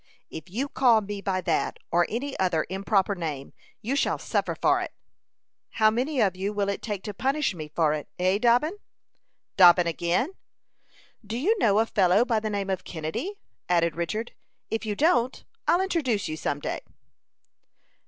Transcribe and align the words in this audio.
"If 0.31 0.49
you 0.49 0.67
call 0.67 1.01
me 1.01 1.21
by 1.21 1.41
that, 1.41 1.77
or 1.91 2.07
any 2.09 2.35
other 2.39 2.65
improper 2.69 3.13
name, 3.13 3.53
you 3.83 3.95
shall 3.95 4.17
suffer 4.17 4.55
for 4.59 4.81
it." 4.81 4.93
"How 5.73 5.91
many 5.91 6.19
of 6.19 6.35
you 6.35 6.51
will 6.53 6.69
it 6.69 6.81
take 6.81 7.03
to 7.03 7.13
punish 7.13 7.53
me 7.53 7.67
for 7.75 7.93
it, 7.93 8.09
eh, 8.17 8.39
Dobbin?" 8.39 8.79
"Dobbin 9.57 9.85
again?" 9.85 10.31
"Do 11.23 11.37
you 11.37 11.55
know 11.59 11.77
a 11.77 11.85
fellow 11.85 12.25
by 12.25 12.39
the 12.39 12.49
name 12.49 12.71
of 12.71 12.83
Kennedy?" 12.83 13.35
added 13.69 13.95
Richard. 13.95 14.31
"If 14.71 14.87
you 14.87 14.95
don't, 14.95 15.45
I'll 15.67 15.81
introduce 15.81 16.27
you 16.27 16.35
some 16.35 16.61
day." 16.61 16.81